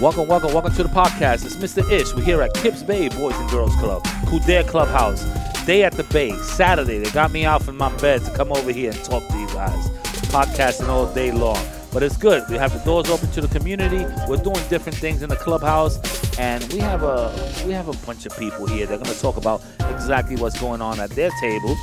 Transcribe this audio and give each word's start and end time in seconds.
Welcome, 0.00 0.28
welcome, 0.28 0.52
welcome 0.52 0.72
to 0.74 0.84
the 0.84 0.88
podcast. 0.88 1.44
It's 1.44 1.56
Mr. 1.56 1.82
Ish. 1.90 2.14
We're 2.14 2.22
here 2.22 2.40
at 2.40 2.54
Kips 2.54 2.84
Bay 2.84 3.08
Boys 3.08 3.34
and 3.34 3.50
Girls 3.50 3.74
Club, 3.76 4.04
Kildare 4.28 4.62
Clubhouse. 4.62 5.24
Day 5.66 5.82
at 5.82 5.92
the 5.94 6.04
Bay, 6.04 6.30
Saturday. 6.36 6.98
They 6.98 7.10
got 7.10 7.32
me 7.32 7.44
out 7.44 7.64
from 7.64 7.76
my 7.76 7.92
bed 7.96 8.22
to 8.22 8.30
come 8.30 8.52
over 8.52 8.70
here 8.70 8.92
and 8.92 9.04
talk 9.04 9.26
to 9.26 9.36
you 9.36 9.48
guys. 9.48 9.88
Podcasting 10.30 10.86
all 10.86 11.12
day 11.12 11.32
long. 11.32 11.58
But 11.92 12.04
it's 12.04 12.16
good. 12.16 12.44
We 12.48 12.54
have 12.58 12.72
the 12.72 12.78
doors 12.84 13.10
open 13.10 13.28
to 13.32 13.40
the 13.40 13.48
community. 13.48 14.06
We're 14.28 14.36
doing 14.36 14.64
different 14.68 14.96
things 14.98 15.24
in 15.24 15.30
the 15.30 15.36
clubhouse, 15.36 15.98
and 16.38 16.62
we 16.72 16.78
have 16.78 17.02
a 17.02 17.34
we 17.66 17.72
have 17.72 17.88
a 17.88 18.06
bunch 18.06 18.24
of 18.24 18.38
people 18.38 18.68
here. 18.68 18.86
They're 18.86 18.98
gonna 18.98 19.14
talk 19.14 19.36
about 19.36 19.64
exactly 19.90 20.36
what's 20.36 20.60
going 20.60 20.80
on 20.80 21.00
at 21.00 21.10
their 21.10 21.32
table. 21.40 21.74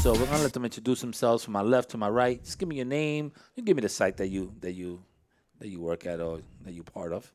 So 0.00 0.12
we're 0.14 0.26
gonna 0.26 0.42
let 0.42 0.54
them 0.54 0.64
introduce 0.64 1.02
themselves 1.02 1.44
from 1.44 1.52
my 1.52 1.62
left 1.62 1.90
to 1.90 1.98
my 1.98 2.08
right. 2.08 2.42
Just 2.42 2.58
give 2.58 2.68
me 2.68 2.76
your 2.76 2.84
name. 2.84 3.30
You 3.54 3.62
give 3.62 3.76
me 3.76 3.82
the 3.82 3.88
site 3.88 4.16
that 4.16 4.26
you 4.26 4.52
that 4.58 4.72
you 4.72 5.04
that 5.60 5.68
you 5.68 5.78
work 5.78 6.04
at 6.04 6.20
or 6.20 6.40
that 6.64 6.72
you're 6.72 6.82
part 6.82 7.12
of. 7.12 7.32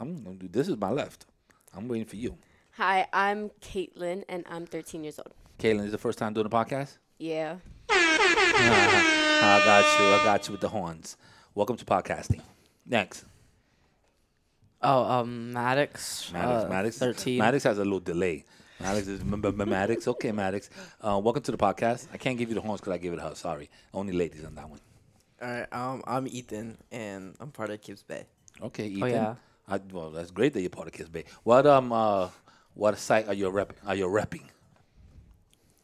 I'm 0.00 0.22
gonna 0.24 0.36
do 0.36 0.48
this 0.48 0.68
is 0.68 0.76
my 0.76 0.90
left. 0.90 1.26
I'm 1.74 1.86
waiting 1.88 2.06
for 2.06 2.16
you. 2.16 2.36
Hi, 2.72 3.06
I'm 3.12 3.50
Caitlin, 3.60 4.24
and 4.28 4.44
I'm 4.48 4.66
13 4.66 5.04
years 5.04 5.18
old. 5.18 5.34
Caitlin, 5.58 5.84
is 5.84 5.92
the 5.92 5.98
first 5.98 6.18
time 6.18 6.32
doing 6.32 6.48
the 6.48 6.56
podcast? 6.56 6.96
Yeah. 7.18 7.56
I 7.90 9.62
got 9.64 10.00
you. 10.00 10.06
I 10.08 10.24
got 10.24 10.48
you 10.48 10.52
with 10.52 10.60
the 10.62 10.68
horns. 10.68 11.16
Welcome 11.54 11.76
to 11.76 11.84
podcasting. 11.84 12.40
Next, 12.86 13.24
Oh, 14.82 15.04
um, 15.04 15.52
Maddox. 15.52 16.32
Maddox. 16.32 16.64
uh, 16.64 16.68
Maddox. 16.68 16.98
13. 16.98 17.38
Maddox 17.38 17.64
has 17.64 17.76
a 17.78 17.84
little 17.84 18.00
delay. 18.00 18.44
Maddox 18.80 19.06
is 19.08 19.20
m- 19.20 19.34
m- 19.44 19.68
Maddox. 19.68 20.08
Okay, 20.08 20.32
Maddox. 20.32 20.70
Uh, 21.02 21.20
welcome 21.22 21.42
to 21.42 21.50
the 21.52 21.58
podcast. 21.58 22.06
I 22.14 22.16
can't 22.16 22.38
give 22.38 22.48
you 22.48 22.54
the 22.54 22.62
horns 22.62 22.80
because 22.80 22.94
I 22.94 22.98
gave 22.98 23.12
it 23.12 23.20
her. 23.20 23.34
Sorry. 23.34 23.68
Only 23.92 24.14
ladies 24.14 24.42
on 24.46 24.54
that 24.54 24.70
one. 24.70 24.80
All 25.42 25.48
right, 25.50 25.66
um, 25.72 26.02
I'm 26.06 26.26
Ethan, 26.26 26.78
and 26.90 27.36
I'm 27.40 27.50
part 27.50 27.68
of 27.68 27.82
Kips 27.82 28.02
Bay. 28.02 28.24
Okay, 28.62 28.86
Ethan. 28.86 29.02
Oh, 29.02 29.06
yeah. 29.06 29.34
I, 29.70 29.80
well, 29.92 30.10
that's 30.10 30.30
great 30.32 30.52
that 30.54 30.60
you're 30.60 30.70
part 30.70 30.88
of 30.88 30.92
Kips 30.92 31.08
Bay. 31.08 31.24
What 31.44 31.66
um 31.66 31.92
uh 31.92 32.28
what 32.74 32.98
site 32.98 33.28
are 33.28 33.34
you 33.34 33.48
rep 33.50 33.72
are 33.86 33.94
you 33.94 34.06
repping? 34.06 34.44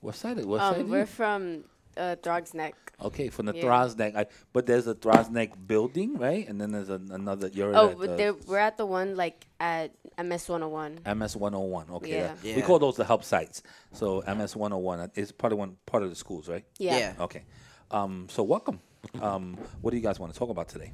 What 0.01 0.15
site? 0.17 0.45
What 0.45 0.61
site? 0.61 0.81
Um, 0.81 0.87
are 0.87 0.91
we're 0.91 1.01
you? 1.01 1.07
from 1.07 1.65
uh, 1.97 2.17
Throg's 2.23 2.53
Neck. 2.55 2.75
Okay, 3.03 3.29
from 3.29 3.47
the 3.47 3.55
Yeah. 3.55 3.63
Throgs 3.63 3.97
Neck. 3.97 4.15
I, 4.17 4.27
but 4.53 4.67
there's 4.67 4.87
a 4.87 4.95
Throgs 4.95 5.31
Neck 5.31 5.51
building, 5.67 6.17
right? 6.19 6.47
And 6.49 6.61
then 6.61 6.71
there's 6.73 6.89
an, 6.89 7.11
another. 7.11 7.49
You're 7.49 7.75
Oh, 7.77 7.91
at 7.91 7.99
but 7.99 8.11
the 8.11 8.17
there- 8.17 8.35
we're 8.35 8.59
at 8.59 8.77
the 8.79 8.87
one 8.87 9.17
like 9.17 9.47
at 9.61 9.93
MS 10.19 10.49
101. 10.49 11.01
MS 11.05 11.37
101. 11.37 11.91
Okay, 11.97 12.11
Yeah. 12.11 12.35
that- 12.43 12.57
we 12.57 12.63
call 12.63 12.79
those 12.79 12.97
the 12.97 13.05
help 13.05 13.25
sites. 13.25 13.63
So 13.93 14.23
MS 14.27 14.57
101 14.57 15.11
is 15.15 15.33
part 15.33 15.53
of 15.53 15.59
one 15.59 15.77
part 15.87 16.03
of 16.03 16.11
the 16.11 16.17
schools, 16.17 16.49
right? 16.49 16.65
Yeah. 16.79 16.99
Yeah. 16.99 17.13
Okay. 17.21 17.45
Um, 17.91 18.27
so 18.31 18.43
welcome. 18.43 18.81
Um, 19.21 19.57
what 19.81 19.91
do 19.93 19.97
you 19.97 20.03
guys 20.03 20.19
want 20.19 20.33
to 20.33 20.39
talk 20.39 20.51
about 20.51 20.69
today? 20.69 20.93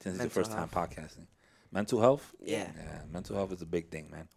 Since 0.00 0.16
it's 0.16 0.18
Mental 0.18 0.24
your 0.24 0.44
first 0.44 0.52
time 0.52 0.68
podcasting, 0.68 1.26
mental 1.74 2.00
health. 2.00 2.34
Yeah. 2.40 2.68
Yeah, 2.76 3.00
mental 3.12 3.36
health 3.36 3.52
is 3.52 3.60
a 3.60 3.66
big 3.66 3.90
thing, 3.90 4.10
man. 4.10 4.28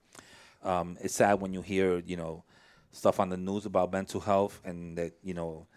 Um, 0.64 0.98
it's 1.02 1.14
sad 1.14 1.40
when 1.40 1.54
you 1.54 1.62
hear, 1.62 2.00
you 2.00 2.18
know, 2.18 2.44
stuff 2.92 3.20
on 3.20 3.30
the 3.30 3.38
news 3.38 3.66
about 3.66 3.92
mental 3.92 4.20
health, 4.20 4.60
and 4.66 4.98
that 4.98 5.14
you 5.24 5.36
know, 5.36 5.68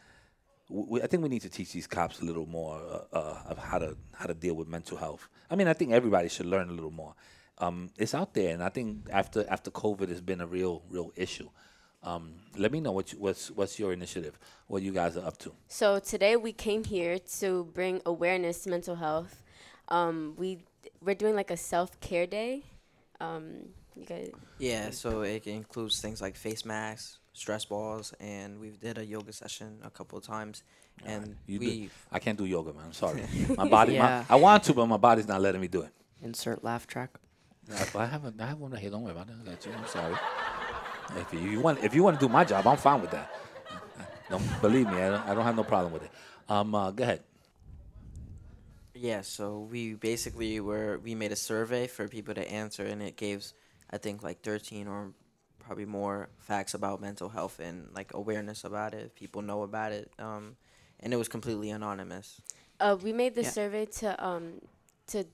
we, 0.69 1.03
I 1.03 1.07
think 1.07 1.23
we 1.23 1.29
need 1.29 1.43
to 1.43 1.51
teach 1.51 1.73
these 1.73 1.87
cops 1.87 2.21
a 2.21 2.25
little 2.25 2.47
more 2.47 2.81
uh, 3.13 3.17
uh, 3.17 3.43
of 3.51 3.59
how 3.59 3.79
to 3.79 3.97
how 4.15 4.27
to 4.27 4.35
deal 4.35 4.55
with 4.55 4.69
mental 4.69 4.97
health. 4.97 5.29
I 5.51 5.55
mean, 5.55 5.69
I 5.69 5.75
think 5.75 5.93
everybody 5.93 6.29
should 6.29 6.47
learn 6.47 6.71
a 6.71 6.73
little 6.73 6.91
more. 6.91 7.15
Um, 7.59 7.91
it's 7.99 8.15
out 8.15 8.33
there, 8.33 8.55
and 8.55 8.63
I 8.63 8.71
think 8.71 9.09
after 9.13 9.45
after 9.49 9.71
COVID 9.71 10.09
has 10.09 10.23
been 10.23 10.41
a 10.41 10.47
real 10.47 10.83
real 10.89 11.13
issue. 11.15 11.51
Um, 12.03 12.33
let 12.57 12.73
me 12.73 12.81
know 12.81 12.93
what 12.93 13.13
you, 13.13 13.19
what's 13.19 13.51
what's 13.51 13.79
your 13.79 13.93
initiative, 13.93 14.39
what 14.67 14.81
you 14.81 14.93
guys 14.93 15.19
are 15.19 15.27
up 15.27 15.37
to. 15.39 15.53
So 15.69 15.99
today 15.99 16.35
we 16.37 16.53
came 16.55 16.85
here 16.85 17.19
to 17.41 17.65
bring 17.75 18.01
awareness 18.07 18.63
to 18.63 18.71
mental 18.71 18.97
health. 18.97 19.43
Um, 19.89 20.35
we 20.39 20.65
we're 21.03 21.15
doing 21.15 21.35
like 21.35 21.51
a 21.51 21.57
self 21.57 21.99
care 22.01 22.27
day. 22.27 22.63
Um, 23.21 23.69
you 23.97 24.07
guys, 24.07 24.31
Yeah, 24.59 24.91
so 24.91 25.23
it 25.23 25.47
includes 25.47 26.01
things 26.01 26.23
like 26.23 26.37
face 26.37 26.65
masks, 26.65 27.19
stress 27.33 27.65
balls, 27.67 28.15
and 28.21 28.59
we 28.59 28.71
did 28.71 28.97
a 28.99 29.05
yoga 29.05 29.33
session 29.33 29.79
a 29.85 29.91
couple 29.91 30.17
of 30.19 30.25
times. 30.25 30.63
And 31.05 31.37
You 31.47 31.59
do- 31.59 31.89
I 32.13 32.19
can't 32.19 32.39
do 32.39 32.45
yoga, 32.45 32.73
man. 32.73 32.85
I'm 32.87 32.93
sorry. 32.93 33.23
My 33.57 33.69
body, 33.69 33.95
Yeah. 33.95 34.25
my, 34.29 34.35
I 34.35 34.39
want 34.39 34.65
to, 34.65 34.75
but 34.75 34.87
my 34.87 34.97
body's 34.99 35.27
not 35.29 35.41
letting 35.41 35.61
me 35.61 35.69
do 35.69 35.83
it. 35.83 35.93
Insert 36.23 36.63
laugh 36.63 36.87
track. 36.87 37.11
I, 37.73 37.87
I 37.99 38.07
have 38.07 38.25
a, 38.25 38.33
I 38.41 38.47
have 38.47 38.59
one 38.59 38.71
right 38.71 38.81
here. 38.81 38.91
Don't 38.91 39.03
worry 39.03 39.13
about 39.13 39.29
it. 39.29 39.35
I 39.41 39.51
got 39.51 39.65
you. 39.67 39.73
I'm 39.73 39.87
sorry. 39.87 40.15
If 41.17 41.33
you, 41.33 41.41
you 41.41 41.61
want, 41.61 41.83
if 41.83 41.95
you 41.95 42.03
want 42.03 42.19
to 42.21 42.27
do 42.27 42.31
my 42.33 42.45
job, 42.45 42.67
I'm 42.67 42.77
fine 42.77 43.01
with 43.01 43.11
that. 43.11 43.31
Don't 44.31 44.61
believe 44.61 44.87
me. 44.87 44.95
I 45.03 45.11
don't, 45.11 45.29
I 45.29 45.35
don't 45.35 45.45
have 45.45 45.57
no 45.57 45.65
problem 45.65 45.93
with 45.93 46.05
it. 46.05 46.11
Um, 46.49 46.75
uh, 46.75 46.91
go 46.91 47.03
ahead. 47.05 47.23
Yeah, 48.95 49.23
so 49.23 49.61
we 49.71 49.95
basically 49.95 50.61
were, 50.61 50.99
we 50.99 51.15
made 51.15 51.33
a 51.33 51.37
survey 51.37 51.87
for 51.87 52.09
people 52.09 52.35
to 52.35 52.51
answer, 52.51 52.85
and 52.85 53.03
it 53.03 53.17
gave, 53.17 53.45
I 53.91 53.99
think, 53.99 54.23
like 54.23 54.43
13 54.43 54.89
or 54.89 55.13
probably 55.61 55.85
more 55.85 56.31
facts 56.39 56.75
about 56.75 57.01
mental 57.01 57.29
health 57.29 57.61
and 57.61 57.89
like 57.95 58.13
awareness 58.15 58.65
about 58.65 58.95
it. 58.95 59.15
People 59.15 59.43
know 59.43 59.63
about 59.63 59.93
it. 59.93 60.11
Um, 60.19 60.57
and 61.01 61.13
it 61.13 61.17
was 61.17 61.29
completely 61.29 61.71
anonymous. 61.71 62.43
uh, 62.81 62.97
we 63.03 63.13
made 63.13 63.35
the 63.35 63.43
Yeah. 63.43 63.53
survey 63.55 63.87
to 63.87 64.25
um 64.25 64.61
to 65.09 65.25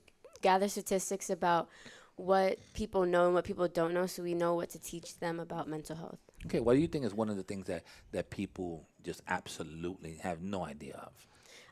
gather 0.42 0.68
statistics 0.68 1.30
about 1.30 1.68
what 2.16 2.58
people 2.72 3.04
know 3.04 3.26
and 3.26 3.34
what 3.34 3.44
people 3.44 3.68
don't 3.68 3.92
know, 3.94 4.06
so 4.06 4.22
we 4.22 4.34
know 4.34 4.54
what 4.54 4.70
to 4.70 4.78
teach 4.78 5.18
them 5.18 5.40
about 5.40 5.68
mental 5.68 5.96
health. 5.96 6.18
Okay. 6.46 6.60
What 6.60 6.74
do 6.74 6.80
you 6.80 6.86
think 6.88 7.04
is 7.04 7.14
one 7.14 7.28
of 7.28 7.36
the 7.36 7.42
things 7.42 7.66
that 7.66 7.84
that 8.12 8.30
people 8.30 8.86
just 9.02 9.22
absolutely 9.28 10.16
have 10.16 10.42
no 10.42 10.64
idea 10.64 10.94
of? 10.96 11.26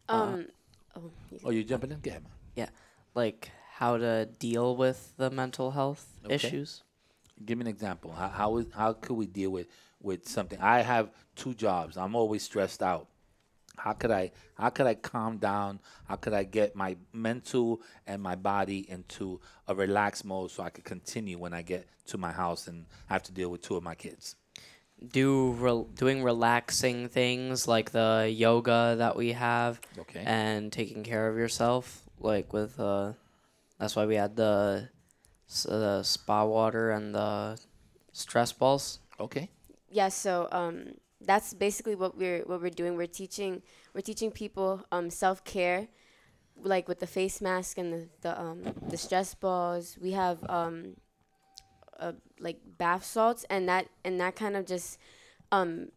Um, 0.09 0.49
oh, 0.97 1.11
you 1.31 1.39
Oh, 1.45 1.51
you 1.51 1.65
jumping 1.65 1.93
in? 1.93 2.01
Go 2.01 2.11
ahead, 2.11 2.23
man. 2.23 2.33
Yeah. 2.57 2.69
Like 3.15 3.51
how 3.75 3.97
to 3.97 4.27
deal 4.39 4.77
with 4.77 5.15
the 5.17 5.31
mental 5.31 5.71
health 5.73 6.07
Okay. 6.25 6.35
issues. 6.35 6.83
Give 7.45 7.59
me 7.59 7.63
an 7.63 7.69
example. 7.69 8.13
How 8.13 8.29
how, 8.29 8.57
is, 8.59 8.67
how 8.75 8.93
could 8.93 9.15
we 9.17 9.27
deal 9.27 9.51
with 9.51 9.67
with 10.01 10.29
something? 10.29 10.59
I 10.61 10.81
have 10.83 11.11
two 11.35 11.55
jobs. 11.55 11.97
I'm 11.97 12.15
always 12.15 12.43
stressed 12.43 12.83
out. 12.83 13.09
How 13.77 13.93
could 13.93 14.13
I 14.13 14.31
how 14.55 14.71
could 14.71 14.87
I 14.87 14.95
calm 14.95 15.39
down? 15.39 15.81
How 16.09 16.15
could 16.17 16.33
I 16.33 16.45
get 16.45 16.77
my 16.77 16.97
mental 17.13 17.83
and 18.07 18.23
my 18.23 18.37
body 18.37 18.89
into 18.89 19.41
a 19.67 19.75
relaxed 19.75 20.25
mode 20.25 20.53
so 20.53 20.63
I 20.63 20.71
could 20.71 20.85
continue 20.85 21.39
when 21.39 21.53
I 21.53 21.63
get 21.63 21.89
to 22.07 22.19
my 22.19 22.31
house 22.31 22.69
and 22.69 22.87
have 23.09 23.25
to 23.25 23.33
deal 23.33 23.51
with 23.51 23.63
two 23.63 23.75
of 23.77 23.83
my 23.83 23.97
kids? 23.97 24.37
Do 25.03 25.53
rel 25.59 25.85
doing 25.85 26.23
relaxing 26.23 27.09
things 27.09 27.69
like 27.69 27.91
the 27.91 28.31
yoga 28.33 28.95
that 28.99 29.17
we 29.17 29.33
have 29.33 29.81
Okay. 29.99 30.23
and 30.25 30.73
taking 30.73 31.03
care 31.03 31.29
of 31.29 31.37
yourself. 31.37 32.03
Like 32.21 32.53
with 32.53 32.81
uh, 32.81 33.13
that's 33.79 33.97
why 33.97 34.07
we 34.07 34.15
had 34.17 34.37
the 34.37 34.89
s- 35.49 35.65
the 35.69 36.03
spa 36.03 36.45
water 36.45 36.91
and 36.91 37.15
the 37.15 37.59
stress 38.13 38.53
balls. 38.53 39.01
Okay. 39.21 39.51
yeah 39.91 40.09
so 40.11 40.49
um 40.51 40.95
that's 41.21 41.55
basically 41.55 41.95
what 41.95 42.17
we're 42.19 42.43
what 42.51 42.61
we're 42.61 42.71
doing 42.83 42.97
we're 42.97 43.07
teaching 43.23 43.63
we're 43.95 44.03
teaching 44.03 44.31
people 44.31 44.83
um 44.91 45.09
self-care 45.11 45.87
like 46.63 46.89
with 46.89 46.99
the 47.01 47.07
face 47.07 47.41
mask 47.41 47.79
and 47.79 47.93
the, 47.93 48.03
the 48.23 48.33
um 48.41 48.61
the 48.91 48.97
stress 48.97 49.35
balls 49.35 49.97
we 50.03 50.13
have 50.13 50.39
um 50.51 50.97
uh, 52.01 52.13
like 52.45 52.61
bath 52.79 53.05
salts 53.05 53.47
and 53.51 53.69
that 53.69 53.89
and 54.05 54.21
that 54.21 54.37
kind 54.37 54.57
of 54.57 54.67
just 54.67 54.99
um 55.53 55.91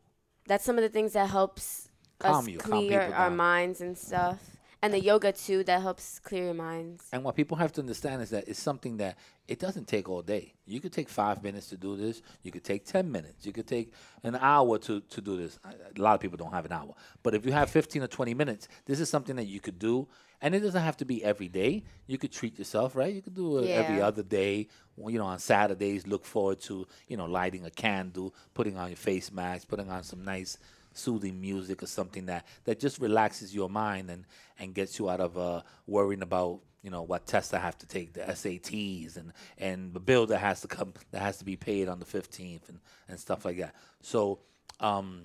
that's 0.47 0.65
some 0.65 0.77
of 0.77 0.83
the 0.83 0.89
things 0.89 1.13
that 1.13 1.29
helps 1.29 1.89
Calm 2.19 2.47
us 2.47 2.49
you, 2.49 2.63
calm 2.65 2.87
clear 2.87 2.99
people 2.99 3.13
our 3.13 3.29
down. 3.29 3.37
minds 3.37 3.81
and 3.81 3.97
stuff 3.97 4.56
and 4.81 4.93
the 4.93 4.99
yoga 4.99 5.31
too 5.31 5.63
that 5.63 5.81
helps 5.81 6.19
clear 6.19 6.45
your 6.45 6.53
minds 6.53 7.05
And 7.11 7.23
what 7.23 7.35
people 7.35 7.57
have 7.57 7.71
to 7.73 7.81
understand 7.81 8.21
is 8.21 8.29
that 8.29 8.47
it's 8.47 8.61
something 8.61 8.97
that 8.97 9.17
it 9.47 9.59
doesn't 9.59 9.87
take 9.87 10.09
all 10.09 10.21
day. 10.21 10.53
You 10.65 10.81
could 10.81 10.91
take 10.91 11.07
five 11.07 11.41
minutes 11.41 11.67
to 11.69 11.77
do 11.77 11.95
this. 11.95 12.21
You 12.43 12.51
could 12.51 12.65
take 12.65 12.85
10 12.85 13.09
minutes. 13.09 13.45
You 13.45 13.53
could 13.53 13.67
take 13.67 13.93
an 14.23 14.35
hour 14.35 14.77
to, 14.79 14.99
to 14.99 15.21
do 15.21 15.37
this. 15.37 15.57
A 15.63 16.01
lot 16.01 16.15
of 16.15 16.19
people 16.19 16.37
don't 16.37 16.51
have 16.51 16.65
an 16.65 16.73
hour. 16.73 16.93
But 17.23 17.33
if 17.33 17.45
you 17.45 17.53
have 17.53 17.69
15 17.69 18.03
or 18.03 18.07
20 18.07 18.33
minutes, 18.33 18.67
this 18.85 18.99
is 18.99 19.09
something 19.09 19.37
that 19.37 19.45
you 19.45 19.61
could 19.61 19.79
do. 19.79 20.07
And 20.41 20.53
it 20.53 20.59
doesn't 20.59 20.81
have 20.81 20.97
to 20.97 21.05
be 21.05 21.23
every 21.23 21.47
day. 21.47 21.83
You 22.07 22.17
could 22.17 22.31
treat 22.31 22.59
yourself, 22.59 22.95
right? 22.95 23.13
You 23.13 23.21
could 23.21 23.35
do 23.35 23.59
it 23.59 23.69
every 23.69 24.01
other 24.01 24.21
day. 24.21 24.67
You 24.97 25.17
know, 25.17 25.25
on 25.25 25.39
Saturdays, 25.39 26.05
look 26.05 26.25
forward 26.25 26.59
to, 26.61 26.85
you 27.07 27.17
know, 27.17 27.25
lighting 27.25 27.65
a 27.65 27.71
candle, 27.71 28.35
putting 28.53 28.77
on 28.77 28.89
your 28.89 28.97
face 28.97 29.31
mask, 29.31 29.67
putting 29.67 29.89
on 29.89 30.03
some 30.03 30.23
nice 30.25 30.57
soothing 30.97 31.39
music 31.39 31.83
or 31.83 31.87
something 31.87 32.25
that, 32.25 32.45
that 32.65 32.79
just 32.79 32.99
relaxes 32.99 33.53
your 33.53 33.69
mind 33.69 34.09
and, 34.09 34.25
and 34.59 34.73
gets 34.73 34.99
you 34.99 35.09
out 35.09 35.19
of 35.19 35.37
uh, 35.37 35.61
worrying 35.85 36.21
about 36.21 36.59
you 36.83 36.91
know 36.91 37.01
what 37.01 37.25
tests 37.25 37.53
I 37.53 37.59
have 37.59 37.77
to 37.79 37.85
take, 37.85 38.13
the 38.13 38.21
SATs 38.21 39.17
and 39.17 39.33
and 39.57 39.93
the 39.93 39.99
bill 39.99 40.25
that 40.27 40.37
has 40.37 40.61
to 40.61 40.67
come 40.67 40.93
that 41.11 41.21
has 41.21 41.37
to 41.39 41.45
be 41.45 41.57
paid 41.57 41.89
on 41.89 41.99
the 41.99 42.05
15th 42.05 42.69
and, 42.69 42.79
and 43.09 43.19
stuff 43.19 43.43
like 43.43 43.57
that. 43.57 43.75
So 44.01 44.39
um, 44.79 45.23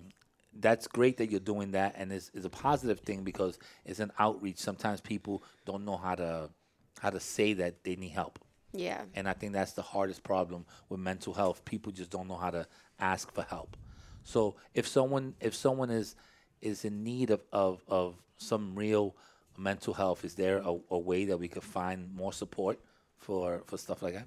that's 0.58 0.86
great 0.86 1.19
that 1.19 1.30
you're 1.30 1.40
doing 1.40 1.72
that 1.72 1.94
and 1.96 2.12
it's, 2.12 2.30
it's 2.34 2.44
a 2.44 2.50
positive 2.50 3.00
thing 3.00 3.22
because 3.22 3.58
it's 3.84 4.00
an 4.00 4.12
outreach. 4.19 4.58
Sometimes 4.58 5.00
people 5.00 5.44
don't 5.64 5.84
know 5.84 5.96
how 5.96 6.14
to 6.14 6.50
how 7.00 7.10
to 7.10 7.20
say 7.20 7.52
that 7.54 7.84
they 7.84 7.96
need 7.96 8.10
help. 8.10 8.38
yeah 8.72 9.02
And 9.14 9.28
I 9.28 9.32
think 9.32 9.52
that's 9.52 9.72
the 9.72 9.82
hardest 9.82 10.24
problem 10.24 10.64
with 10.88 11.00
mental 11.00 11.32
health. 11.34 11.64
People 11.64 11.92
just 11.92 12.10
don't 12.10 12.28
know 12.28 12.36
how 12.36 12.50
to 12.50 12.66
ask 12.98 13.32
for 13.32 13.42
help. 13.42 13.76
So 14.24 14.56
if 14.74 14.86
someone 14.86 15.34
if 15.40 15.54
someone 15.54 15.90
is 15.90 16.14
is 16.60 16.84
in 16.84 17.02
need 17.02 17.30
of, 17.30 17.42
of, 17.52 17.82
of 17.88 18.14
some 18.38 18.74
real 18.74 19.16
mental 19.56 19.94
health, 19.94 20.24
is 20.24 20.34
there 20.34 20.58
a, 20.58 20.76
a 20.90 20.98
way 20.98 21.24
that 21.26 21.38
we 21.38 21.48
could 21.48 21.64
find 21.64 22.14
more 22.14 22.32
support 22.32 22.78
for 23.19 23.62
for 23.66 23.76
stuff 23.76 24.02
like 24.02 24.14
that? 24.14 24.26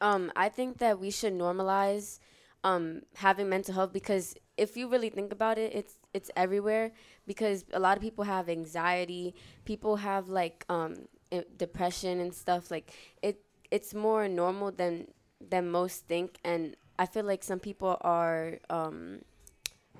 Um, 0.00 0.32
I 0.36 0.48
think 0.48 0.78
that 0.78 0.98
we 1.00 1.10
should 1.10 1.32
normalize 1.32 2.20
um, 2.64 3.02
having 3.16 3.48
mental 3.48 3.74
health 3.74 3.92
because 3.92 4.34
if 4.56 4.76
you 4.76 4.88
really 4.88 5.10
think 5.10 5.32
about 5.32 5.58
it, 5.58 5.72
it's 5.74 5.96
it's 6.14 6.30
everywhere 6.36 6.92
because 7.26 7.64
a 7.72 7.78
lot 7.80 7.96
of 7.96 8.02
people 8.02 8.24
have 8.24 8.48
anxiety, 8.48 9.34
people 9.64 9.96
have 9.96 10.28
like 10.28 10.64
um, 10.68 11.06
i- 11.32 11.44
depression 11.56 12.20
and 12.20 12.34
stuff. 12.34 12.70
Like 12.70 12.92
it, 13.22 13.40
it's 13.70 13.94
more 13.94 14.28
normal 14.28 14.72
than 14.72 15.08
than 15.40 15.70
most 15.70 16.06
think, 16.06 16.38
and 16.44 16.76
I 16.98 17.06
feel 17.06 17.24
like 17.24 17.44
some 17.44 17.60
people 17.60 17.96
are 18.00 18.58
um, 18.70 19.20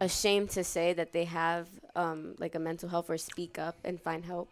ashamed 0.00 0.50
to 0.50 0.64
say 0.64 0.92
that 0.94 1.12
they 1.12 1.24
have 1.24 1.68
um, 1.94 2.34
like 2.38 2.54
a 2.54 2.58
mental 2.58 2.88
health 2.88 3.08
or 3.08 3.18
speak 3.18 3.58
up 3.58 3.76
and 3.84 4.00
find 4.00 4.24
help. 4.24 4.48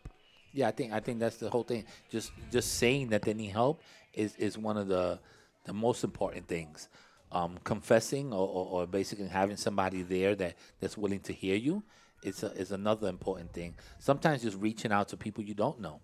Yeah, 0.53 0.69
I 0.69 0.71
think 0.71 0.93
I 0.93 1.01
think 1.01 1.19
that's 1.19 1.37
the 1.37 1.51
whole 1.51 1.65
thing. 1.65 1.85
Just 2.11 2.33
just 2.51 2.75
saying 2.75 3.09
that 3.09 3.23
they 3.23 3.35
need 3.35 3.51
help 3.51 3.83
is 4.15 4.35
is 4.37 4.57
one 4.57 4.77
of 4.77 4.89
the 4.89 5.19
the 5.65 5.73
most 5.73 6.05
important 6.05 6.47
things. 6.47 6.89
Um, 7.33 7.59
confessing 7.65 8.33
or, 8.33 8.49
or, 8.49 8.67
or 8.67 8.87
basically 8.87 9.27
having 9.27 9.57
somebody 9.57 10.03
there 10.03 10.37
that 10.37 10.55
that's 10.81 10.97
willing 10.97 11.21
to 11.21 11.33
hear 11.33 11.57
you 11.57 11.83
is 12.23 12.43
a, 12.43 12.53
is 12.53 12.71
another 12.71 13.09
important 13.09 13.53
thing. 13.53 13.75
Sometimes 13.99 14.43
just 14.43 14.57
reaching 14.59 14.93
out 14.93 15.09
to 15.09 15.17
people 15.17 15.43
you 15.45 15.55
don't 15.55 15.81
know. 15.81 16.01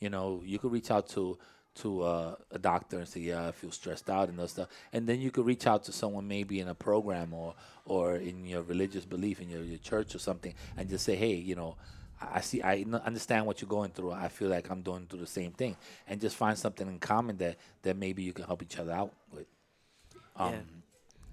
You 0.00 0.10
know, 0.10 0.42
you 0.44 0.58
could 0.58 0.72
reach 0.72 0.90
out 0.90 1.08
to 1.10 1.38
to 1.76 2.02
uh, 2.02 2.34
a 2.50 2.58
doctor 2.58 2.98
and 2.98 3.08
say, 3.08 3.20
"Yeah, 3.20 3.48
I 3.48 3.52
feel 3.52 3.70
stressed 3.70 4.08
out 4.10 4.28
and 4.28 4.38
those 4.38 4.52
stuff," 4.52 4.68
and 4.92 5.06
then 5.08 5.20
you 5.20 5.30
could 5.30 5.46
reach 5.46 5.66
out 5.66 5.84
to 5.84 5.92
someone 5.92 6.26
maybe 6.28 6.60
in 6.60 6.68
a 6.68 6.74
program 6.74 7.32
or 7.34 7.54
or 7.84 8.16
in 8.16 8.44
your 8.46 8.62
religious 8.62 9.04
belief 9.04 9.40
in 9.40 9.48
your, 9.48 9.62
your 9.62 9.78
church 9.78 10.14
or 10.14 10.18
something, 10.18 10.54
and 10.76 10.88
just 10.88 11.04
say, 11.04 11.14
"Hey, 11.16 11.34
you 11.34 11.54
know, 11.54 11.76
I 12.20 12.40
see, 12.40 12.62
I 12.62 12.84
understand 13.04 13.46
what 13.46 13.60
you're 13.60 13.68
going 13.68 13.90
through. 13.90 14.12
I 14.12 14.28
feel 14.28 14.48
like 14.48 14.70
I'm 14.70 14.82
going 14.82 15.06
through 15.06 15.20
the 15.20 15.26
same 15.26 15.52
thing," 15.52 15.76
and 16.08 16.20
just 16.20 16.36
find 16.36 16.56
something 16.58 16.86
in 16.88 16.98
common 16.98 17.36
that 17.38 17.56
that 17.82 17.96
maybe 17.96 18.22
you 18.22 18.32
can 18.32 18.44
help 18.46 18.62
each 18.62 18.78
other 18.78 18.92
out 18.92 19.12
with. 19.32 19.46
Um, 20.36 20.52
Yeah. 20.52 20.60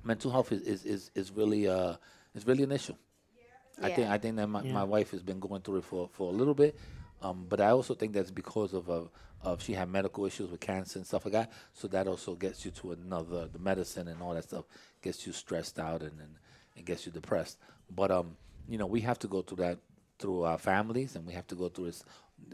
Mental 0.06 0.32
health 0.32 0.52
is, 0.52 0.62
is, 0.64 0.86
is, 0.86 1.12
is 1.16 1.32
really 1.32 1.68
uh 1.68 1.96
is 2.36 2.46
really 2.46 2.64
an 2.64 2.72
issue. 2.74 2.96
Yeah. 3.80 3.88
I 3.88 3.90
think 3.92 4.10
I 4.10 4.18
think 4.18 4.36
that 4.36 4.48
my, 4.48 4.62
Yeah. 4.62 4.74
my 4.74 4.84
wife 4.84 5.12
has 5.12 5.24
been 5.24 5.40
going 5.40 5.62
through 5.62 5.78
it 5.78 5.86
for, 5.86 6.10
for 6.12 6.30
a 6.30 6.36
little 6.36 6.54
bit, 6.54 6.78
um, 7.22 7.46
but 7.48 7.62
I 7.62 7.70
also 7.70 7.94
think 7.96 8.12
that's 8.14 8.30
because 8.32 8.74
of 8.74 8.90
uh, 8.90 9.04
of 9.44 9.62
she 9.62 9.74
had 9.74 9.90
medical 9.90 10.26
issues 10.26 10.50
with 10.50 10.60
cancer 10.60 10.98
and 11.00 11.06
stuff 11.06 11.26
like 11.26 11.34
that. 11.34 11.52
So 11.74 11.88
that 11.90 12.08
also 12.08 12.36
gets 12.36 12.66
you 12.66 12.72
to 12.72 12.94
another 12.94 13.48
the 13.48 13.60
medicine 13.60 14.08
and 14.08 14.22
all 14.22 14.34
that 14.34 14.46
stuff 14.46 14.66
gets 15.02 15.28
you 15.28 15.34
stressed 15.34 15.80
out 15.80 16.02
and 16.02 16.20
and, 16.20 16.36
and 16.76 16.86
gets 16.86 17.06
you 17.06 17.12
depressed. 17.12 17.58
But 17.94 18.10
um, 18.12 18.38
you 18.68 18.78
know, 18.78 18.86
we 18.86 19.02
have 19.02 19.20
to 19.20 19.28
go 19.28 19.42
through 19.42 19.58
that 19.58 19.80
through 20.20 20.44
our 20.44 20.58
families, 20.58 21.16
and 21.16 21.26
we 21.26 21.34
have 21.34 21.48
to 21.48 21.56
go 21.56 21.70
through 21.70 21.86
this. 21.86 22.04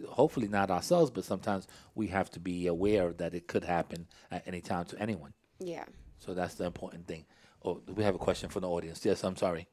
Hopefully 0.08 0.48
not 0.48 0.70
ourselves, 0.70 1.10
but 1.12 1.24
sometimes 1.24 1.68
we 1.96 2.08
have 2.08 2.30
to 2.32 2.40
be 2.40 2.68
aware 2.68 3.14
that 3.14 3.34
it 3.34 3.48
could 3.48 3.64
happen 3.64 4.08
at 4.32 4.48
any 4.48 4.62
time 4.62 4.86
to 4.86 5.00
anyone. 5.00 5.34
Yeah. 5.60 5.86
So 6.20 6.34
that's 6.34 6.56
the 6.56 6.66
important 6.66 7.08
thing. 7.08 7.26
Oh, 7.64 7.82
we 7.88 8.04
have 8.04 8.16
a 8.16 8.20
question 8.20 8.50
from 8.50 8.62
the 8.62 8.70
audience. 8.70 9.06
Yes, 9.06 9.24
I'm 9.24 9.36
sorry. 9.36 9.68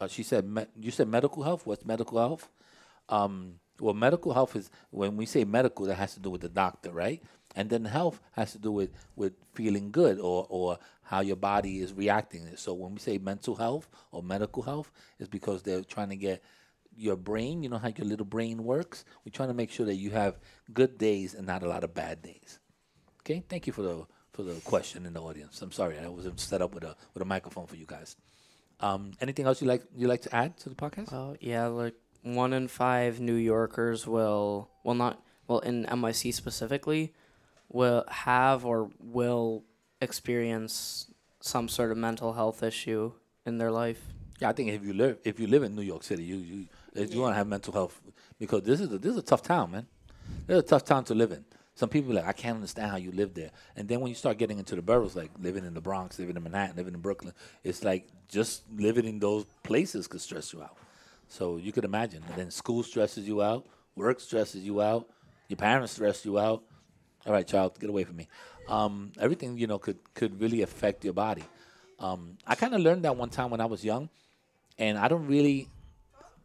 Uh, 0.00 0.08
she 0.08 0.22
said, 0.22 0.46
me- 0.46 0.66
you 0.78 0.90
said 0.90 1.08
medical 1.08 1.42
health. 1.42 1.66
What's 1.66 1.84
medical 1.84 2.18
health? 2.18 2.48
Um, 3.08 3.54
well, 3.80 3.94
medical 3.94 4.32
health 4.32 4.56
is 4.56 4.70
when 4.90 5.16
we 5.16 5.26
say 5.26 5.44
medical, 5.44 5.86
that 5.86 5.94
has 5.96 6.14
to 6.14 6.20
do 6.20 6.30
with 6.30 6.40
the 6.40 6.48
doctor, 6.48 6.90
right? 6.90 7.22
And 7.54 7.70
then 7.70 7.84
health 7.84 8.20
has 8.32 8.52
to 8.52 8.58
do 8.58 8.70
with, 8.70 8.90
with 9.14 9.32
feeling 9.54 9.90
good 9.90 10.18
or, 10.18 10.46
or 10.48 10.78
how 11.02 11.20
your 11.20 11.36
body 11.36 11.80
is 11.80 11.92
reacting. 11.92 12.48
So 12.56 12.74
when 12.74 12.92
we 12.92 12.98
say 12.98 13.18
mental 13.18 13.54
health 13.54 13.88
or 14.12 14.22
medical 14.22 14.62
health, 14.62 14.92
it's 15.18 15.28
because 15.28 15.62
they're 15.62 15.84
trying 15.84 16.10
to 16.10 16.16
get 16.16 16.42
your 16.96 17.16
brain. 17.16 17.62
You 17.62 17.68
know 17.68 17.78
how 17.78 17.92
your 17.96 18.06
little 18.06 18.26
brain 18.26 18.64
works. 18.64 19.04
We're 19.24 19.30
trying 19.30 19.48
to 19.48 19.54
make 19.54 19.70
sure 19.70 19.86
that 19.86 19.94
you 19.94 20.10
have 20.10 20.38
good 20.72 20.98
days 20.98 21.34
and 21.34 21.46
not 21.46 21.62
a 21.62 21.68
lot 21.68 21.84
of 21.84 21.94
bad 21.94 22.22
days. 22.22 22.58
Okay, 23.20 23.42
thank 23.48 23.66
you 23.66 23.72
for 23.72 23.82
the 23.82 24.06
for 24.32 24.42
the 24.42 24.54
question 24.60 25.06
in 25.06 25.14
the 25.14 25.20
audience. 25.20 25.62
I'm 25.62 25.72
sorry 25.72 25.98
I 25.98 26.08
wasn't 26.08 26.38
set 26.38 26.60
up 26.60 26.74
with 26.74 26.84
a 26.84 26.94
with 27.14 27.22
a 27.22 27.26
microphone 27.26 27.66
for 27.66 27.76
you 27.76 27.86
guys. 27.86 28.16
Um, 28.80 29.12
anything 29.20 29.46
else 29.46 29.62
you 29.62 29.68
like 29.68 29.82
you 29.96 30.08
like 30.08 30.22
to 30.22 30.34
add 30.34 30.56
to 30.58 30.68
the 30.68 30.74
podcast? 30.74 31.12
Oh 31.12 31.36
yeah, 31.40 31.66
like 31.66 31.94
one 32.22 32.52
in 32.52 32.68
five 32.68 33.20
New 33.20 33.34
Yorkers 33.34 34.06
will, 34.06 34.70
well, 34.84 34.94
not 34.94 35.22
well 35.46 35.60
in 35.60 35.82
MIC 35.82 36.32
specifically, 36.34 37.12
will 37.68 38.04
have 38.08 38.64
or 38.64 38.90
will 39.00 39.64
experience 40.00 41.08
some 41.40 41.68
sort 41.68 41.90
of 41.90 41.96
mental 41.96 42.32
health 42.32 42.62
issue 42.62 43.12
in 43.44 43.58
their 43.58 43.70
life. 43.70 44.00
Yeah, 44.40 44.50
I 44.50 44.52
think 44.52 44.70
if 44.70 44.84
you 44.84 44.92
live 44.92 45.18
if 45.24 45.40
you 45.40 45.46
live 45.46 45.62
in 45.62 45.74
New 45.74 45.82
York 45.82 46.02
City, 46.02 46.22
you 46.24 46.36
you 46.36 46.66
you 46.94 47.20
want 47.20 47.32
to 47.32 47.36
have 47.36 47.46
mental 47.46 47.72
health 47.72 48.00
because 48.38 48.62
this 48.62 48.80
is 48.80 48.92
a, 48.92 48.98
this 48.98 49.12
is 49.12 49.18
a 49.18 49.22
tough 49.22 49.42
town, 49.42 49.70
man. 49.70 49.86
It's 50.48 50.58
a 50.58 50.62
tough 50.62 50.84
town 50.84 51.04
to 51.04 51.14
live 51.14 51.32
in. 51.32 51.44
Some 51.74 51.88
people 51.88 52.12
are 52.12 52.16
like 52.16 52.26
I 52.26 52.32
can't 52.32 52.56
understand 52.56 52.90
how 52.90 52.96
you 52.96 53.12
live 53.12 53.34
there, 53.34 53.50
and 53.76 53.88
then 53.88 54.00
when 54.00 54.08
you 54.08 54.14
start 54.14 54.38
getting 54.38 54.58
into 54.58 54.76
the 54.76 54.82
boroughs, 54.82 55.16
like 55.16 55.30
living 55.38 55.64
in 55.64 55.74
the 55.74 55.80
Bronx, 55.80 56.18
living 56.18 56.36
in 56.36 56.42
Manhattan, 56.42 56.76
living 56.76 56.94
in 56.94 57.00
Brooklyn, 57.00 57.32
it's 57.64 57.82
like 57.82 58.08
just 58.28 58.62
living 58.74 59.06
in 59.06 59.18
those 59.18 59.44
places 59.62 60.06
could 60.06 60.20
stress 60.20 60.52
you 60.52 60.62
out. 60.62 60.76
So 61.28 61.56
you 61.56 61.72
could 61.72 61.84
imagine. 61.84 62.22
And 62.28 62.36
then 62.36 62.50
school 62.50 62.82
stresses 62.82 63.26
you 63.26 63.42
out, 63.42 63.66
work 63.94 64.20
stresses 64.20 64.62
you 64.64 64.80
out, 64.80 65.08
your 65.48 65.56
parents 65.56 65.92
stress 65.92 66.24
you 66.24 66.38
out. 66.38 66.62
All 67.26 67.32
right, 67.32 67.46
child, 67.46 67.78
get 67.78 67.90
away 67.90 68.04
from 68.04 68.16
me. 68.16 68.28
Um, 68.68 69.12
everything 69.18 69.58
you 69.58 69.66
know 69.66 69.78
could 69.78 69.98
could 70.14 70.40
really 70.40 70.62
affect 70.62 71.04
your 71.04 71.14
body. 71.14 71.44
Um, 71.98 72.36
I 72.46 72.54
kind 72.54 72.74
of 72.74 72.80
learned 72.80 73.04
that 73.04 73.16
one 73.16 73.30
time 73.30 73.50
when 73.50 73.60
I 73.60 73.66
was 73.66 73.84
young, 73.84 74.08
and 74.78 74.98
I 74.98 75.08
don't 75.08 75.26
really, 75.26 75.68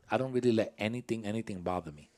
I 0.10 0.18
don't 0.18 0.31
really 0.31 0.51
let 0.51 0.74
anything 0.78 1.25
anything 1.25 1.62
bother 1.62 1.92
me. 1.92 2.10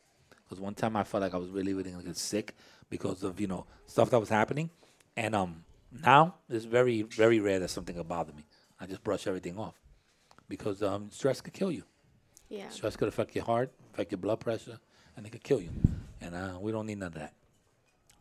Because 0.44 0.60
one 0.60 0.76
time 0.76 0.96
I 0.96 1.04
felt 1.04 1.22
like 1.24 1.34
I 1.34 1.38
was 1.38 1.50
really 1.50 1.74
really 1.74 1.92
gonna 1.92 2.04
get 2.04 2.18
sick 2.18 2.56
because 2.90 3.24
of 3.24 3.40
you 3.40 3.48
know 3.48 3.66
stuff 3.86 4.10
that 4.12 4.20
was 4.20 4.30
happening, 4.30 4.70
and 5.18 5.36
um 5.36 5.64
now 6.04 6.36
it's 6.50 6.66
very 6.66 7.02
very 7.04 7.40
rare 7.40 7.60
that 7.60 7.70
something 7.70 7.96
will 7.96 8.04
bother 8.04 8.34
me. 8.34 8.46
I 8.80 8.86
just 8.86 9.04
brush 9.04 9.28
everything 9.28 9.58
off 9.58 9.76
because 10.50 10.84
um, 10.84 11.10
stress 11.12 11.42
could 11.42 11.54
kill 11.54 11.72
you. 11.72 11.84
Yeah. 12.54 12.70
Stress 12.70 12.96
could 12.96 13.08
affect 13.08 13.34
your 13.36 13.46
heart, 13.46 13.72
affect 13.94 14.12
your 14.12 14.20
blood 14.20 14.40
pressure, 14.40 14.78
and 15.18 15.26
it 15.26 15.32
could 15.32 15.44
kill 15.44 15.60
you. 15.60 15.72
And 16.22 16.36
uh, 16.36 16.58
we 16.62 16.72
don't 16.72 16.86
need 16.86 17.00
none 17.00 17.08
of 17.08 17.16
that. 17.16 17.34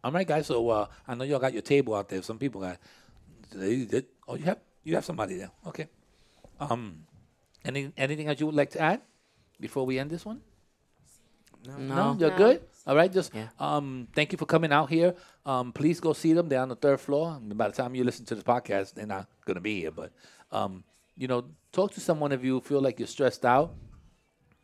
All 0.02 0.10
right, 0.10 0.26
guys. 0.26 0.46
So 0.46 0.68
uh, 0.70 0.86
I 1.06 1.14
know 1.14 1.24
y'all 1.24 1.38
got 1.38 1.52
your 1.52 1.60
table 1.62 1.94
out 1.94 2.08
there. 2.08 2.22
Some 2.22 2.38
people 2.38 2.60
got. 2.62 2.78
They 3.54 3.84
did. 3.84 4.06
Oh, 4.26 4.34
you 4.36 4.44
have 4.44 4.58
you 4.84 4.94
have 4.94 5.04
somebody 5.04 5.36
there. 5.36 5.50
Okay. 5.66 5.86
Um, 6.58 7.04
any 7.64 7.92
anything 7.96 8.26
that 8.26 8.40
you 8.40 8.46
would 8.46 8.54
like 8.54 8.70
to 8.70 8.80
add 8.80 9.02
before 9.60 9.84
we 9.84 9.98
end 9.98 10.10
this 10.10 10.24
one? 10.24 10.40
No. 11.66 12.16
you're 12.18 12.30
No. 12.30 12.36
good. 12.36 12.62
All 12.86 12.96
right, 12.96 13.12
just 13.12 13.32
Yeah. 13.34 13.48
um, 13.60 14.08
thank 14.16 14.32
you 14.32 14.38
for 14.38 14.46
coming 14.46 14.72
out 14.72 14.88
here. 14.90 15.14
Um, 15.46 15.72
please 15.72 16.00
go 16.00 16.12
see 16.14 16.32
them. 16.32 16.48
They're 16.48 16.60
on 16.62 16.68
the 16.70 16.74
third 16.76 16.98
floor. 17.00 17.36
And 17.36 17.56
by 17.56 17.68
the 17.68 17.74
time 17.74 17.94
you 17.94 18.02
listen 18.02 18.24
to 18.26 18.34
this 18.34 18.42
podcast, 18.42 18.94
they're 18.94 19.06
not 19.06 19.28
gonna 19.44 19.60
be 19.60 19.80
here. 19.82 19.92
But 19.92 20.10
um, 20.50 20.82
you 21.16 21.28
know, 21.28 21.44
talk 21.70 21.92
to 21.92 22.00
someone 22.00 22.32
if 22.32 22.42
you 22.42 22.60
feel 22.60 22.80
like 22.80 22.98
you're 22.98 23.06
stressed 23.06 23.44
out. 23.44 23.74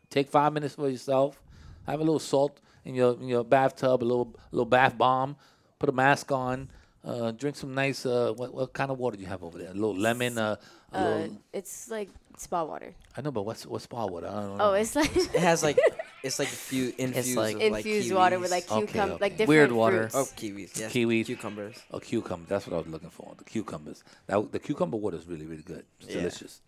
Take 0.09 0.29
five 0.29 0.53
minutes 0.53 0.75
for 0.75 0.89
yourself. 0.89 1.41
Have 1.85 1.99
a 1.99 2.03
little 2.03 2.19
salt 2.19 2.59
in 2.85 2.95
your 2.95 3.13
in 3.13 3.27
your 3.27 3.43
bathtub, 3.43 4.03
a 4.03 4.05
little 4.05 4.33
little 4.51 4.65
bath 4.65 4.97
bomb. 4.97 5.35
Put 5.79 5.89
a 5.89 5.93
mask 5.93 6.31
on. 6.31 6.69
Uh, 7.03 7.31
drink 7.31 7.55
some 7.55 7.73
nice. 7.73 8.05
Uh, 8.05 8.33
what 8.35 8.53
what 8.53 8.73
kind 8.73 8.91
of 8.91 8.97
water 8.99 9.15
do 9.17 9.23
you 9.23 9.29
have 9.29 9.43
over 9.43 9.57
there? 9.57 9.69
A 9.71 9.73
little 9.73 9.95
lemon. 9.97 10.37
Uh, 10.37 10.55
a 10.91 10.97
Uh, 10.97 11.03
little, 11.19 11.37
it's 11.53 11.89
like 11.89 12.09
spa 12.37 12.63
water. 12.63 12.93
I 13.15 13.21
know, 13.21 13.31
but 13.31 13.43
what's 13.43 13.65
what's 13.65 13.83
spa 13.85 14.05
water? 14.05 14.27
I 14.27 14.41
don't 14.41 14.59
Oh, 14.61 14.73
it's 14.73 14.95
like 14.95 15.15
It 15.15 15.29
has 15.39 15.63
like 15.63 15.77
it's 16.23 16.39
like 16.39 16.49
a 16.49 16.61
few 16.71 16.93
infused 16.97 17.37
like- 17.37 17.55
of, 17.55 17.71
like 17.71 17.85
infused 17.85 18.11
water 18.13 18.37
with 18.39 18.51
like 18.51 18.69
Okay, 18.69 18.85
cucumber, 18.87 19.13
okay. 19.15 19.21
like 19.21 19.33
different 19.37 19.49
Weird 19.49 19.71
water. 19.71 20.09
fruits. 20.09 20.15
oh 20.15 20.25
kiwis, 20.35 20.77
yes, 20.79 20.91
Kiwis. 20.91 21.25
cucumbers. 21.27 21.75
A 21.91 21.99
cucumber. 22.01 22.45
That's 22.49 22.65
what 22.67 22.73
I 22.75 22.79
was 22.79 22.87
looking 22.87 23.11
for. 23.11 23.33
The 23.37 23.43
cucumbers. 23.45 24.03
That 24.27 24.51
the 24.51 24.59
cucumber 24.59 24.97
water 24.97 25.17
is 25.17 25.25
really 25.27 25.45
really 25.45 25.63
good. 25.63 25.85
It's 26.01 26.09
Yeah. 26.09 26.15
delicious. 26.21 26.61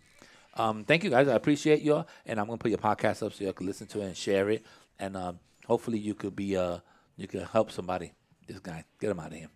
Um, 0.55 0.84
thank 0.84 1.03
you 1.03 1.10
guys. 1.10 1.27
I 1.27 1.36
appreciate 1.36 1.81
you, 1.81 2.03
and 2.25 2.39
I'm 2.39 2.46
gonna 2.46 2.58
put 2.58 2.72
your 2.72 2.77
podcast 2.77 3.25
up 3.25 3.34
so 3.34 3.43
you 3.43 3.53
can 3.53 3.65
listen 3.65 3.88
to 3.88 4.01
it 4.01 4.05
and 4.05 4.17
share 4.17 4.50
it, 4.50 4.65
and 5.00 5.15
um, 5.15 5.39
hopefully 5.65 5.98
you 5.98 6.13
could 6.13 6.36
be 6.36 6.58
uh 6.58 6.79
you 7.15 7.27
could 7.27 7.43
help 7.43 7.72
somebody. 7.72 8.13
This 8.48 8.60
guy, 8.60 8.84
get 9.00 9.12
him 9.12 9.20
out 9.20 9.27
of 9.27 9.34
here. 9.34 9.50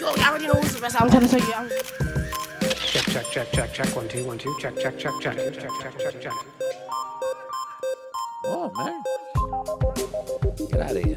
Yo, 0.00 0.14
you 0.14 0.22
already 0.22 0.46
know 0.46 0.54
who's 0.54 0.74
the 0.74 0.80
best. 0.80 1.00
I'm 1.00 1.10
trying 1.10 1.28
to 1.28 1.38
tell 1.38 1.40
you. 1.40 1.70
Check, 2.76 3.04
check, 3.06 3.26
check, 3.30 3.52
check, 3.52 3.72
check. 3.74 3.96
One, 3.96 4.08
two, 4.08 4.24
one, 4.24 4.38
two. 4.38 4.56
Check, 4.60 4.78
check, 4.78 4.98
check, 4.98 5.12
check, 5.20 5.36
check, 5.36 5.70
check, 5.82 5.98
check, 5.98 6.20
check. 6.20 6.32
Oh 8.46 8.70
man, 8.76 9.02
get 10.70 10.80
out 10.80 10.96
of 10.96 11.04
here. 11.04 11.16